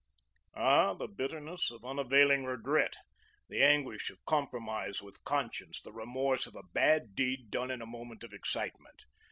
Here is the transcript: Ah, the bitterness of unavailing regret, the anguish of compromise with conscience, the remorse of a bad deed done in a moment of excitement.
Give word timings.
Ah, 0.55 0.95
the 0.95 1.07
bitterness 1.07 1.69
of 1.69 1.85
unavailing 1.85 2.43
regret, 2.43 2.95
the 3.49 3.61
anguish 3.61 4.09
of 4.09 4.25
compromise 4.25 4.99
with 4.99 5.23
conscience, 5.23 5.79
the 5.79 5.93
remorse 5.93 6.47
of 6.47 6.55
a 6.55 6.63
bad 6.73 7.13
deed 7.13 7.51
done 7.51 7.69
in 7.69 7.83
a 7.83 7.85
moment 7.85 8.23
of 8.23 8.33
excitement. 8.33 9.01